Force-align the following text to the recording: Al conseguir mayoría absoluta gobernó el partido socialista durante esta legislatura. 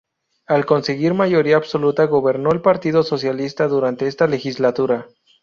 Al 0.47 0.65
conseguir 0.65 1.13
mayoría 1.13 1.57
absoluta 1.57 2.05
gobernó 2.05 2.51
el 2.51 2.61
partido 2.63 3.03
socialista 3.03 3.67
durante 3.67 4.07
esta 4.07 4.25
legislatura. 4.25 5.05